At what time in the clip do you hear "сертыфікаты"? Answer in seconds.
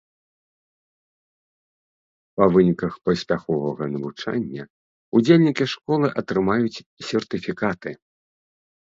7.11-7.91